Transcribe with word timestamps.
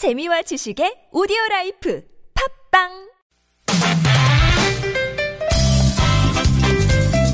재미와 0.00 0.40
지식의 0.40 1.10
오디오 1.12 1.36
life 1.50 2.02
팟빵 2.72 2.88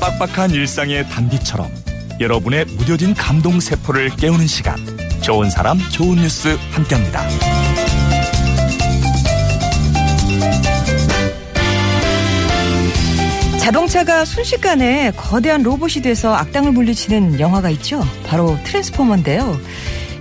빡빡한 0.01 0.51
일상의 0.51 1.07
단비처럼 1.07 1.71
여러분의 2.19 2.65
무뎌진 2.65 3.13
감동 3.13 3.61
세포를 3.61 4.09
깨우는 4.17 4.47
시간 4.47 4.75
좋은 5.21 5.49
사람 5.49 5.79
좋은 5.93 6.17
뉴스 6.17 6.57
함께합니다. 6.71 7.25
자동차가 13.59 14.25
순식간에 14.25 15.11
거대한 15.11 15.63
로봇이 15.63 16.01
돼서 16.03 16.35
악당을 16.35 16.73
물리치는 16.73 17.39
영화가 17.39 17.69
있죠. 17.69 18.03
바로 18.25 18.57
트랜스포머인데요. 18.65 19.57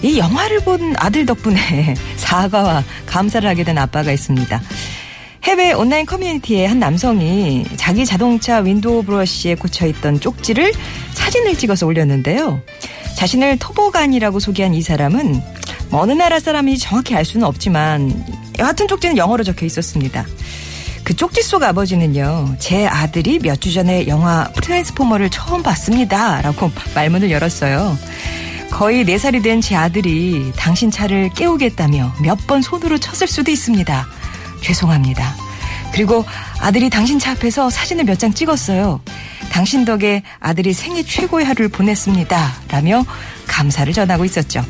이 0.02 0.18
영화를 0.18 0.60
본 0.60 0.94
아들 0.98 1.26
덕분에 1.26 1.94
사과와 2.26 2.82
감사를 3.06 3.48
하게 3.48 3.62
된 3.64 3.78
아빠가 3.78 4.10
있습니다. 4.12 4.60
해외 5.44 5.72
온라인 5.72 6.04
커뮤니티에 6.06 6.66
한 6.66 6.80
남성이 6.80 7.64
자기 7.76 8.04
자동차 8.04 8.58
윈도우 8.58 9.04
브러쉬에 9.04 9.54
꽂혀있던 9.54 10.18
쪽지를 10.20 10.72
사진을 11.14 11.56
찍어서 11.56 11.86
올렸는데요. 11.86 12.60
자신을 13.16 13.58
토보간이라고 13.58 14.40
소개한 14.40 14.74
이 14.74 14.82
사람은 14.82 15.40
어느 15.92 16.12
나라 16.12 16.40
사람인지 16.40 16.80
정확히 16.80 17.14
알 17.14 17.24
수는 17.24 17.46
없지만 17.46 18.12
여하튼 18.58 18.88
쪽지는 18.88 19.16
영어로 19.16 19.44
적혀 19.44 19.64
있었습니다. 19.66 20.26
그 21.04 21.14
쪽지 21.14 21.42
속 21.42 21.62
아버지는요, 21.62 22.56
제 22.58 22.84
아들이 22.86 23.38
몇 23.38 23.60
주 23.60 23.72
전에 23.72 24.08
영화 24.08 24.50
트랜스포머를 24.60 25.30
처음 25.30 25.62
봤습니다. 25.62 26.42
라고 26.42 26.72
말문을 26.96 27.30
열었어요. 27.30 27.96
거의 28.76 29.04
4살이 29.04 29.42
된 29.42 29.60
제 29.60 29.74
아들이 29.74 30.52
당신 30.56 30.90
차를 30.90 31.30
깨우겠다며 31.34 32.12
몇 32.22 32.36
번 32.46 32.60
손으로 32.62 32.98
쳤을 32.98 33.26
수도 33.26 33.50
있습니다. 33.50 34.06
죄송합니다. 34.62 35.34
그리고 35.92 36.24
아들이 36.60 36.90
당신 36.90 37.18
차 37.18 37.32
앞에서 37.32 37.70
사진을 37.70 38.04
몇 38.04 38.18
장 38.18 38.32
찍었어요. 38.34 39.00
당신 39.50 39.84
덕에 39.84 40.22
아들이 40.40 40.72
생애 40.74 41.02
최고의 41.02 41.46
하루를 41.46 41.68
보냈습니다. 41.68 42.52
라며 42.68 43.04
감사를 43.46 43.90
전하고 43.92 44.24
있었죠. 44.26 44.62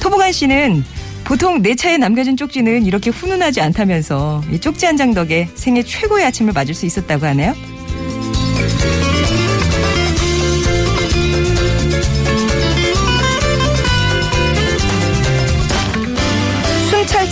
토보간 0.00 0.30
씨는 0.32 0.84
보통 1.24 1.60
내 1.62 1.74
차에 1.74 1.96
남겨진 1.98 2.36
쪽지는 2.36 2.86
이렇게 2.86 3.10
훈훈하지 3.10 3.60
않다면서 3.60 4.42
이 4.52 4.60
쪽지 4.60 4.86
한 4.86 4.96
장 4.96 5.12
덕에 5.12 5.48
생애 5.54 5.82
최고의 5.82 6.24
아침을 6.26 6.52
맞을 6.52 6.74
수 6.74 6.86
있었다고 6.86 7.26
하네요. 7.26 7.54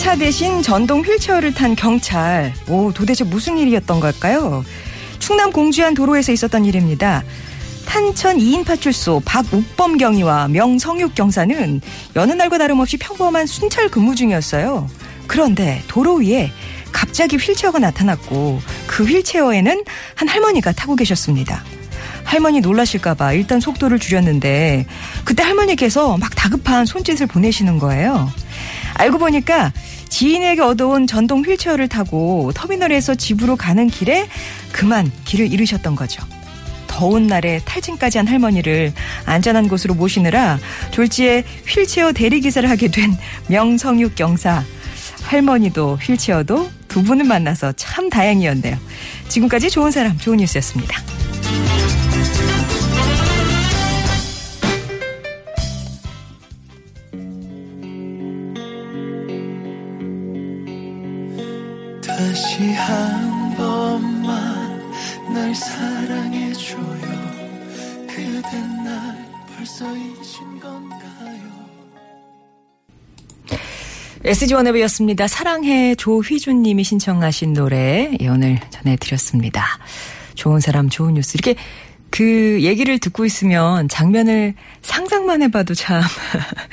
차 0.08 0.16
대신 0.16 0.62
전동 0.62 1.02
휠체어를 1.02 1.52
탄 1.52 1.76
경찰. 1.76 2.54
오, 2.66 2.90
도대체 2.94 3.24
무슨 3.24 3.58
일이었던 3.58 4.00
걸까요? 4.00 4.64
충남 5.18 5.52
공주안 5.52 5.92
도로에서 5.92 6.32
있었던 6.32 6.64
일입니다. 6.64 7.22
탄천 7.84 8.38
2인 8.38 8.64
파출소 8.64 9.20
박욱범 9.26 9.98
경위와 9.98 10.48
명성육 10.48 11.14
경사는 11.14 11.82
여느 12.16 12.32
날과 12.32 12.56
다름없이 12.56 12.96
평범한 12.96 13.44
순찰 13.44 13.90
근무 13.90 14.14
중이었어요. 14.14 14.88
그런데 15.26 15.82
도로 15.88 16.14
위에 16.14 16.50
갑자기 16.90 17.36
휠체어가 17.36 17.78
나타났고 17.78 18.62
그 18.86 19.04
휠체어에는 19.04 19.84
한 20.14 20.28
할머니가 20.28 20.72
타고 20.72 20.96
계셨습니다. 20.96 21.62
할머니 22.24 22.62
놀라실까봐 22.62 23.34
일단 23.34 23.60
속도를 23.60 23.98
줄였는데 23.98 24.86
그때 25.24 25.42
할머니께서 25.42 26.16
막 26.16 26.34
다급한 26.34 26.86
손짓을 26.86 27.26
보내시는 27.26 27.78
거예요. 27.78 28.30
알고 28.94 29.18
보니까 29.18 29.72
지인에게 30.08 30.60
얻어온 30.62 31.06
전동 31.06 31.42
휠체어를 31.42 31.88
타고 31.88 32.50
터미널에서 32.54 33.14
집으로 33.14 33.56
가는 33.56 33.88
길에 33.88 34.28
그만 34.72 35.10
길을 35.24 35.52
잃으셨던 35.52 35.96
거죠. 35.96 36.22
더운 36.86 37.26
날에 37.26 37.60
탈진까지 37.64 38.18
한 38.18 38.26
할머니를 38.26 38.92
안전한 39.24 39.68
곳으로 39.68 39.94
모시느라 39.94 40.58
졸지에 40.90 41.44
휠체어 41.66 42.12
대리기사를 42.12 42.68
하게 42.68 42.88
된 42.88 43.16
명성육 43.48 44.16
경사. 44.16 44.64
할머니도 45.22 45.98
휠체어도 46.00 46.70
두 46.88 47.02
분을 47.02 47.24
만나서 47.26 47.72
참 47.76 48.08
다행이었네요. 48.08 48.76
지금까지 49.28 49.70
좋은 49.70 49.90
사람, 49.90 50.16
좋은 50.16 50.38
뉴스였습니다. 50.38 50.98
다시 62.18 62.72
한 62.72 63.54
번만 63.54 64.92
날 65.32 65.54
사랑해줘요 65.54 66.82
그댄 68.08 68.84
날 68.84 69.24
벌써 69.54 69.86
잊은 69.96 70.58
건가요 70.58 71.38
SG 74.24 74.52
원업이었습니다. 74.52 75.28
사랑해 75.28 75.94
조휘준님이 75.94 76.82
신청하신 76.82 77.52
노래 77.52 78.10
예, 78.20 78.26
오늘 78.28 78.58
전해드렸습니다. 78.70 79.78
좋은 80.34 80.58
사람 80.58 80.88
좋은 80.88 81.14
뉴스 81.14 81.36
이렇게 81.36 81.54
그 82.10 82.58
얘기를 82.62 82.98
듣고 82.98 83.26
있으면 83.26 83.88
장면을 83.88 84.54
상상만 84.82 85.42
해봐도 85.42 85.74
참 85.74 86.02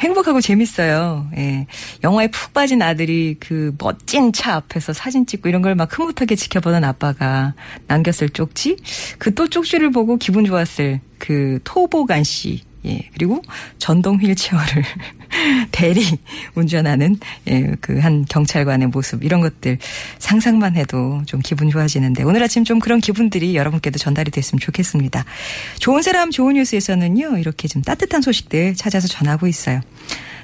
행복하고 0.00 0.40
재밌어요. 0.40 1.28
예. 1.36 1.66
영화에 2.02 2.28
푹 2.28 2.52
빠진 2.54 2.80
아들이 2.82 3.36
그 3.38 3.74
멋진 3.78 4.32
차 4.32 4.54
앞에서 4.54 4.92
사진 4.92 5.26
찍고 5.26 5.48
이런 5.48 5.62
걸 5.62 5.74
막 5.74 5.96
흐뭇하게 5.96 6.34
지켜보던 6.36 6.82
아빠가 6.84 7.54
남겼을 7.86 8.30
쪽지 8.30 8.76
그 9.18 9.34
또 9.34 9.48
쪽지를 9.48 9.90
보고 9.90 10.16
기분 10.16 10.44
좋았을 10.44 11.00
그 11.18 11.58
토보간 11.64 12.24
씨 12.24 12.62
예, 12.86 13.08
그리고 13.14 13.42
전동 13.78 14.16
휠체어를 14.20 14.82
대리 15.70 16.02
운전하는 16.56 17.18
예, 17.46 17.76
그 17.80 18.00
한 18.00 18.24
경찰관의 18.28 18.88
모습 18.88 19.22
이런 19.22 19.40
것들 19.40 19.78
상상만 20.18 20.76
해도 20.76 21.22
좀 21.26 21.40
기분 21.40 21.70
좋아지는데 21.70 22.22
오늘 22.22 22.42
아침 22.42 22.64
좀 22.64 22.78
그런 22.78 23.00
기분들이 23.00 23.54
여러분께도 23.56 23.98
전달이 23.98 24.30
됐으면 24.30 24.60
좋겠습니다. 24.60 25.24
좋은 25.78 26.02
사람 26.02 26.30
좋은 26.30 26.54
뉴스에서는요 26.54 27.38
이렇게 27.38 27.68
좀 27.68 27.82
따뜻한 27.82 28.22
소식들 28.22 28.74
찾아서 28.74 29.06
전하고 29.06 29.46
있어요. 29.46 29.80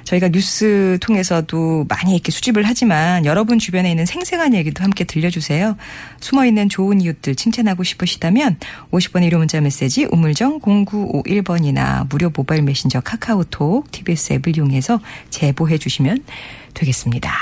저희가 0.07 0.29
뉴스 0.29 0.97
통해서도 1.01 1.85
많이 1.89 2.13
이렇게 2.13 2.31
수집을 2.31 2.63
하지만 2.63 3.25
여러분 3.25 3.59
주변에 3.59 3.91
있는 3.91 4.05
생생한 4.05 4.53
얘기도 4.53 4.81
함께 4.81 5.03
들려주세요. 5.03 5.75
숨어있는 6.21 6.69
좋은 6.69 7.01
이웃들 7.01 7.35
칭찬하고 7.35 7.83
싶으시다면 7.83 8.57
50번의 8.91 9.29
1호 9.29 9.37
문자 9.37 9.59
메시지 9.59 10.05
우물정 10.05 10.61
0951번이나 10.61 12.09
무료 12.09 12.31
모바일 12.33 12.61
메신저 12.61 13.01
카카오톡 13.01 13.91
TBS 13.91 14.33
앱을 14.33 14.55
이용해서 14.55 15.01
제보해 15.29 15.77
주시면 15.77 16.23
되겠습니다. 16.73 17.37